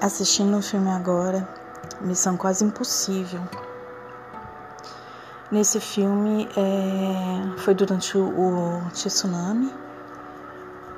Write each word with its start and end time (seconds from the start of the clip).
assistindo 0.00 0.54
o 0.54 0.58
um 0.58 0.62
filme 0.62 0.90
agora, 0.90 1.48
Missão 2.00 2.36
Quase 2.36 2.64
Impossível. 2.64 3.40
Nesse 5.50 5.80
filme 5.80 6.48
é, 6.56 7.58
foi 7.58 7.74
durante 7.74 8.16
o, 8.16 8.22
o 8.22 8.90
tsunami 8.92 9.72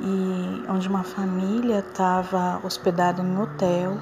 e 0.00 0.64
onde 0.68 0.88
uma 0.88 1.04
família 1.04 1.78
estava 1.78 2.60
hospedada 2.64 3.22
em 3.22 3.26
um 3.26 3.42
hotel 3.42 3.96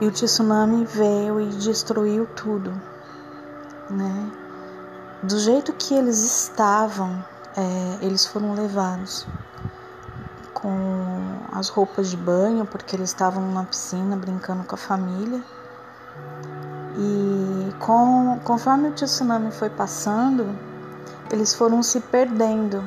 e 0.00 0.06
o 0.06 0.10
tsunami 0.10 0.84
veio 0.86 1.40
e 1.40 1.46
destruiu 1.48 2.26
tudo, 2.34 2.72
né? 3.90 4.32
Do 5.22 5.38
jeito 5.38 5.72
que 5.74 5.94
eles 5.94 6.18
estavam, 6.18 7.24
é, 7.56 8.04
eles 8.04 8.26
foram 8.26 8.54
levados 8.54 9.26
com 10.52 11.31
as 11.52 11.68
roupas 11.68 12.08
de 12.08 12.16
banho, 12.16 12.64
porque 12.64 12.96
eles 12.96 13.10
estavam 13.10 13.52
na 13.52 13.64
piscina 13.64 14.16
brincando 14.16 14.64
com 14.64 14.74
a 14.74 14.78
família. 14.78 15.42
E 16.96 17.74
com, 17.78 18.40
conforme 18.42 18.88
o 18.88 18.92
tsunami 18.92 19.52
foi 19.52 19.68
passando, 19.68 20.58
eles 21.30 21.54
foram 21.54 21.82
se 21.82 22.00
perdendo. 22.00 22.82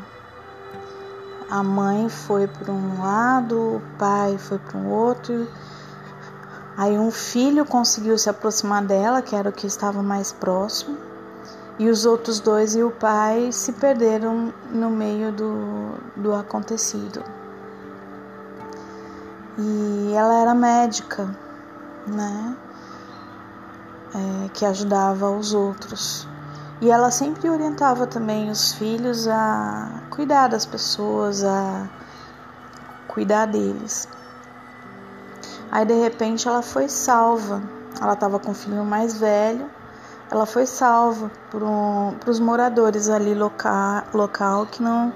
A 1.50 1.62
mãe 1.62 2.10
foi 2.10 2.48
para 2.48 2.72
um 2.72 3.02
lado, 3.02 3.76
o 3.76 3.82
pai 4.00 4.36
foi 4.40 4.58
para 4.58 4.80
um 4.80 4.90
outro. 4.90 5.48
Aí 6.76 6.98
um 6.98 7.12
filho 7.12 7.66
conseguiu 7.66 8.18
se 8.18 8.30
aproximar 8.30 8.84
dela, 8.84 9.22
que 9.22 9.36
era 9.36 9.50
o 9.50 9.54
que 9.54 9.68
estava 9.68 10.02
mais 10.02 10.32
próximo, 10.32 10.98
e 11.78 11.88
os 11.88 12.06
outros 12.06 12.40
dois 12.40 12.76
e 12.76 12.82
o 12.82 12.90
pai 12.90 13.52
se 13.52 13.74
perderam 13.74 14.52
no 14.72 14.90
meio 14.90 15.32
do, 15.32 15.92
do 16.16 16.34
acontecido. 16.34 17.24
E 19.58 20.14
ela 20.14 20.36
era 20.36 20.54
médica, 20.54 21.30
né? 22.06 22.58
É, 24.14 24.50
que 24.50 24.66
ajudava 24.66 25.32
os 25.32 25.54
outros. 25.54 26.28
E 26.82 26.92
ela 26.92 27.10
sempre 27.10 27.50
orientava 27.50 28.06
também 28.06 28.50
os 28.50 28.74
filhos 28.74 29.28
a 29.30 30.02
cuidar 30.10 30.50
das 30.50 30.66
pessoas, 30.66 31.42
a 31.44 31.88
cuidar 33.08 33.46
deles. 33.46 34.10
Aí 35.72 35.86
de 35.86 35.94
repente 35.94 36.48
ela 36.48 36.62
foi 36.62 36.90
salva. 36.90 37.62
Ela 38.02 38.14
estava 38.14 38.40
com 38.40 38.52
o 38.52 38.54
filho 38.54 38.84
mais 38.84 39.18
velho. 39.18 39.70
Ela 40.30 40.46
foi 40.46 40.66
salva 40.66 41.32
por 41.50 41.64
um, 41.64 42.14
os 42.28 42.40
moradores 42.42 43.08
ali 43.08 43.34
local, 43.34 44.04
local 44.14 44.66
que 44.66 44.84
não, 44.84 45.14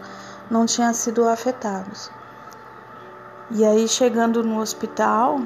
não 0.49 0.65
tinham 0.65 0.93
sido 0.93 1.27
afetados. 1.27 2.09
E 3.51 3.65
aí, 3.65 3.87
chegando 3.87 4.43
no 4.43 4.59
hospital, 4.59 5.39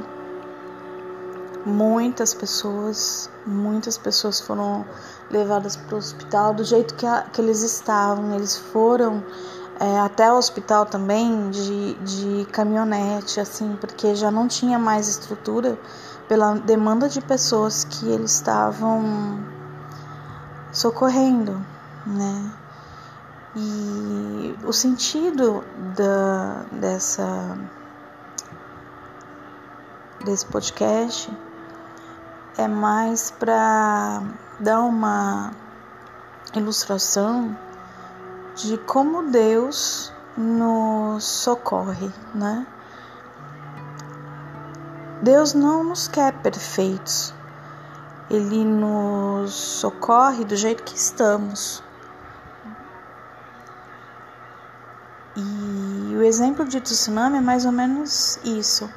muitas 1.66 2.34
pessoas, 2.34 3.30
muitas 3.46 3.98
pessoas 3.98 4.42
foram 4.42 4.86
levadas 5.32 5.78
para 5.78 5.96
o 5.96 5.98
hospital 6.00 6.54
do 6.54 6.66
jeito 6.66 6.96
que, 6.96 7.06
a, 7.06 7.22
que 7.22 7.40
eles 7.40 7.62
estavam. 7.62 8.36
Eles 8.36 8.58
foram 8.58 9.24
é, 9.80 10.00
até 10.00 10.30
o 10.32 10.36
hospital 10.36 10.86
também 10.86 11.50
de, 11.50 11.94
de 11.94 12.46
caminhonete, 12.52 13.40
assim, 13.40 13.78
porque 13.80 14.16
já 14.16 14.30
não 14.30 14.50
tinha 14.50 14.78
mais 14.78 15.08
estrutura 15.08 15.80
pela 16.28 16.56
demanda 16.56 17.08
de 17.08 17.22
pessoas 17.22 17.86
que 17.86 18.10
eles 18.10 18.32
estavam 18.34 19.40
socorrendo, 20.74 21.66
né? 22.06 22.52
E 23.56 24.56
o 24.66 24.74
sentido 24.74 25.64
da, 25.96 26.66
dessa 26.72 27.58
desse 30.24 30.46
podcast 30.46 31.32
é 32.58 32.68
mais 32.68 33.32
para 33.32 34.22
dar 34.60 34.82
uma 34.82 35.52
ilustração 36.56 37.58
de 38.56 38.78
como 38.78 39.32
Deus 39.32 40.14
nos 40.38 41.24
socorre, 41.24 42.12
né? 42.34 42.66
Deus 45.22 45.54
não 45.54 45.84
nos 45.84 46.08
quer 46.08 46.34
perfeitos. 46.42 47.34
Ele 48.30 48.64
nos 48.64 49.54
socorre 49.54 50.44
do 50.44 50.56
jeito 50.56 50.84
que 50.84 50.96
estamos. 50.96 51.84
E 55.36 56.16
o 56.16 56.22
exemplo 56.24 56.66
de 56.66 56.80
tsunami 56.80 57.38
é 57.38 57.42
mais 57.42 57.66
ou 57.66 57.72
menos 57.72 58.38
isso. 58.44 58.90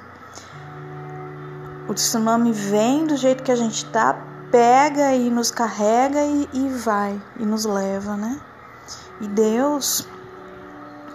O 1.88 1.94
tsunami 1.94 2.52
vem 2.52 3.06
do 3.06 3.16
jeito 3.16 3.44
que 3.44 3.52
a 3.52 3.56
gente 3.56 3.84
tá, 3.86 4.14
pega 4.50 5.14
e 5.14 5.30
nos 5.30 5.52
carrega 5.52 6.24
e, 6.24 6.48
e 6.52 6.68
vai 6.68 7.20
e 7.38 7.46
nos 7.46 7.64
leva, 7.64 8.16
né? 8.16 8.40
E 9.20 9.28
Deus, 9.28 10.06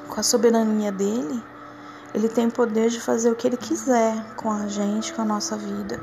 com 0.07 0.17
a 0.17 0.23
soberania 0.23 0.89
dele, 0.89 1.43
ele 2.13 2.29
tem 2.29 2.49
poder 2.49 2.89
de 2.89 3.01
fazer 3.01 3.29
o 3.29 3.35
que 3.35 3.47
ele 3.47 3.57
quiser 3.57 4.23
com 4.37 4.49
a 4.49 4.67
gente, 4.67 5.13
com 5.13 5.23
a 5.23 5.25
nossa 5.25 5.57
vida. 5.57 6.01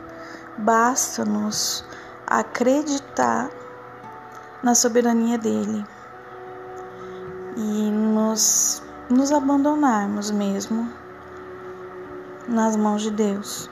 Basta-nos 0.58 1.82
acreditar 2.26 3.48
na 4.62 4.74
soberania 4.74 5.38
dele 5.38 5.82
e 7.56 7.90
nos, 7.90 8.82
nos 9.08 9.32
abandonarmos 9.32 10.30
mesmo 10.30 10.92
nas 12.46 12.76
mãos 12.76 13.00
de 13.00 13.10
Deus 13.10 13.70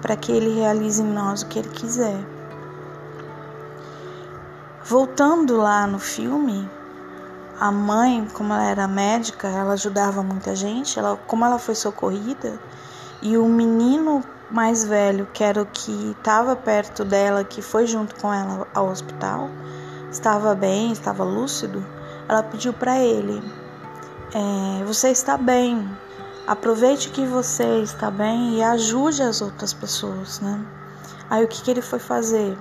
para 0.00 0.16
que 0.16 0.32
Ele 0.32 0.54
realize 0.54 1.02
em 1.02 1.12
nós 1.12 1.42
o 1.42 1.46
que 1.46 1.58
Ele 1.58 1.68
quiser. 1.68 2.18
Voltando 4.84 5.56
lá 5.56 5.86
no 5.86 5.98
filme, 5.98 6.68
a 7.60 7.70
mãe, 7.70 8.26
como 8.32 8.52
ela 8.52 8.64
era 8.64 8.88
médica, 8.88 9.46
ela 9.46 9.74
ajudava 9.74 10.22
muita 10.22 10.56
gente, 10.56 10.98
ela, 10.98 11.16
como 11.26 11.44
ela 11.44 11.58
foi 11.58 11.74
socorrida, 11.74 12.58
e 13.22 13.36
o 13.36 13.44
menino 13.46 14.24
mais 14.50 14.82
velho, 14.84 15.28
que 15.32 15.44
era 15.44 15.62
o 15.62 15.66
que 15.66 16.16
estava 16.18 16.56
perto 16.56 17.04
dela, 17.04 17.44
que 17.44 17.62
foi 17.62 17.86
junto 17.86 18.14
com 18.16 18.32
ela 18.32 18.66
ao 18.74 18.88
hospital, 18.88 19.50
estava 20.10 20.54
bem, 20.54 20.90
estava 20.90 21.22
lúcido, 21.22 21.84
ela 22.28 22.42
pediu 22.42 22.72
para 22.72 22.98
ele: 22.98 23.42
é, 24.34 24.84
Você 24.84 25.10
está 25.10 25.36
bem, 25.36 25.88
Aproveite 26.46 27.10
que 27.10 27.24
você 27.26 27.82
está 27.82 28.10
bem 28.10 28.56
e 28.56 28.62
ajude 28.62 29.22
as 29.22 29.40
outras 29.40 29.72
pessoas, 29.72 30.40
né? 30.40 30.60
Aí 31.28 31.44
o 31.44 31.48
que, 31.48 31.62
que 31.62 31.70
ele 31.70 31.82
foi 31.82 31.98
fazer? 31.98 32.56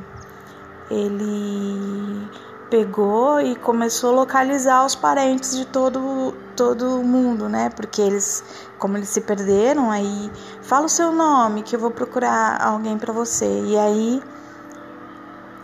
Ele 0.92 2.30
pegou 2.70 3.42
e 3.42 3.56
começou 3.56 4.12
a 4.12 4.14
localizar 4.14 4.86
os 4.86 4.96
parentes 4.96 5.58
de 5.58 5.66
todo 5.66 6.34
todo 6.56 7.02
mundo, 7.02 7.48
né? 7.48 7.70
Porque 7.70 8.02
eles, 8.02 8.44
como 8.78 8.98
eles 8.98 9.10
se 9.10 9.22
perderam, 9.22 9.90
aí 9.90 10.30
fala 10.62 10.86
o 10.86 10.90
seu 10.90 11.12
nome 11.12 11.64
que 11.64 11.76
eu 11.76 11.80
vou 11.80 11.90
procurar 11.90 12.62
alguém 12.62 12.98
para 12.98 13.14
você. 13.14 13.46
E 13.66 13.78
aí 13.78 14.22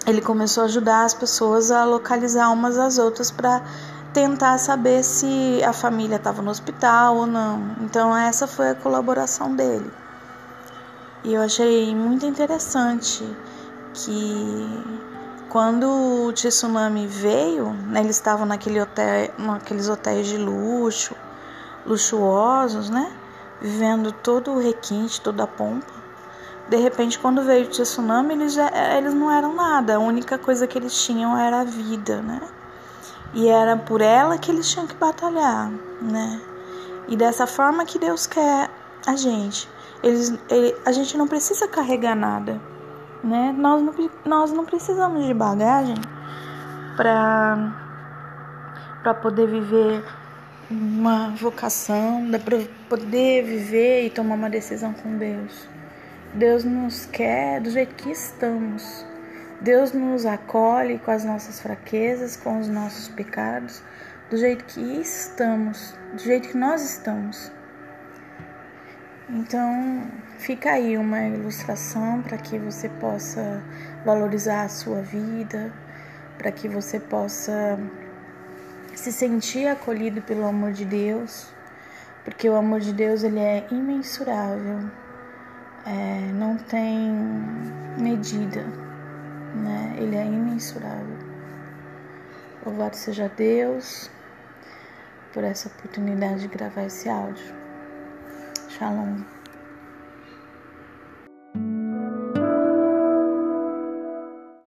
ele 0.07 0.21
começou 0.21 0.63
a 0.63 0.65
ajudar 0.65 1.03
as 1.03 1.13
pessoas 1.13 1.69
a 1.69 1.83
localizar 1.83 2.49
umas 2.49 2.77
às 2.77 2.97
outras 2.97 3.29
para 3.29 3.61
tentar 4.15 4.57
saber 4.57 5.03
se 5.03 5.61
a 5.61 5.73
família 5.73 6.15
estava 6.15 6.41
no 6.41 6.49
hospital 6.49 7.17
ou 7.17 7.27
não. 7.27 7.75
Então 7.81 8.15
essa 8.15 8.47
foi 8.47 8.69
a 8.69 8.75
colaboração 8.75 9.53
dele. 9.53 9.91
E 11.25 11.33
eu 11.33 11.41
achei 11.41 11.93
muito 11.93 12.25
interessante 12.25 13.27
que 13.93 14.83
quando 15.49 16.27
o 16.27 16.31
tsunami 16.31 17.05
veio, 17.07 17.73
né, 17.73 17.99
eles 17.99 18.15
estavam 18.15 18.45
naquele 18.45 18.79
hotel, 18.79 19.31
naqueles 19.38 19.89
hotéis 19.89 20.27
de 20.27 20.38
luxo, 20.38 21.13
luxuosos, 21.85 22.89
né? 22.89 23.11
Vivendo 23.59 24.13
todo 24.13 24.51
o 24.51 24.59
requinte, 24.59 25.19
toda 25.19 25.44
a 25.44 25.47
pompa. 25.47 25.94
De 26.69 26.77
repente, 26.77 27.19
quando 27.19 27.44
veio 27.44 27.65
o 27.65 27.69
tsunami, 27.69 28.33
eles, 28.33 28.53
já, 28.53 28.71
eles 28.97 29.13
não 29.13 29.29
eram 29.29 29.53
nada. 29.53 29.95
A 29.97 30.00
única 30.00 30.38
coisa 30.38 30.65
que 30.65 30.77
eles 30.77 30.94
tinham 31.03 31.38
era 31.38 31.61
a 31.61 31.63
vida, 31.65 32.21
né? 32.21 32.39
E 33.35 33.49
era 33.49 33.75
por 33.75 34.01
ela 34.01 34.37
que 34.37 34.49
eles 34.49 34.71
tinham 34.71 34.87
que 34.87 34.95
batalhar, 34.95 35.69
né? 36.01 36.41
E 37.09 37.17
dessa 37.17 37.45
forma 37.45 37.85
que 37.85 37.99
Deus 37.99 38.25
quer 38.25 38.69
a 39.05 39.15
gente. 39.15 39.69
Eles, 40.01 40.33
ele, 40.49 40.73
a 40.85 40.91
gente 40.93 41.17
não 41.17 41.27
precisa 41.27 41.67
carregar 41.67 42.15
nada, 42.15 42.59
né? 43.21 43.53
Nós 43.57 43.81
não, 43.81 43.93
nós 44.25 44.51
não 44.53 44.65
precisamos 44.65 45.25
de 45.25 45.33
bagagem 45.33 45.95
para 46.95 47.81
para 49.03 49.13
poder 49.13 49.47
viver 49.47 50.03
uma 50.71 51.29
vocação, 51.29 52.27
para 52.43 52.57
poder 52.89 53.43
viver 53.43 54.07
e 54.07 54.09
tomar 54.09 54.33
uma 54.33 54.49
decisão 54.49 54.93
com 54.93 55.15
Deus. 55.15 55.67
Deus 56.33 56.63
nos 56.63 57.05
quer 57.05 57.61
do 57.61 57.69
jeito 57.69 57.93
que 57.93 58.09
estamos. 58.09 59.05
Deus 59.65 59.94
nos 59.94 60.27
acolhe 60.27 61.00
com 61.00 61.09
as 61.09 61.25
nossas 61.25 61.59
fraquezas, 61.59 62.38
com 62.38 62.59
os 62.59 62.67
nossos 62.67 63.07
pecados, 63.07 63.81
do 64.29 64.38
jeito 64.38 64.63
que 64.65 64.79
estamos, 64.79 65.97
do 66.13 66.21
jeito 66.21 66.50
que 66.50 66.57
nós 66.57 66.83
estamos. 66.83 67.51
Então, 69.27 70.03
fica 70.38 70.73
aí 70.73 70.95
uma 70.95 71.19
ilustração 71.23 72.21
para 72.21 72.38
que 72.38 72.59
você 72.59 72.88
possa 72.88 73.59
valorizar 74.06 74.65
a 74.65 74.69
sua 74.69 75.01
vida, 75.01 75.73
para 76.38 76.51
que 76.51 76.68
você 76.68 77.00
possa 77.00 77.79
se 78.94 79.11
sentir 79.11 79.65
acolhido 79.65 80.21
pelo 80.21 80.45
amor 80.45 80.73
de 80.73 80.85
Deus, 80.85 81.47
porque 82.23 82.47
o 82.47 82.56
amor 82.56 82.81
de 82.81 82.94
Deus 82.94 83.23
ele 83.23 83.39
é 83.39 83.65
imensurável, 83.71 84.88
é, 85.88 86.31
não 86.33 86.56
tem 86.56 87.09
medida, 87.97 88.63
né? 89.56 89.96
Ele 89.98 90.16
é 90.16 90.25
imensurável. 90.25 91.18
Louvado 92.66 92.96
seja 92.96 93.30
Deus 93.30 94.10
por 95.34 95.44
essa 95.44 95.68
oportunidade 95.68 96.42
de 96.42 96.48
gravar 96.48 96.84
esse 96.84 97.10
áudio. 97.10 97.54
Shalom. 98.69 99.22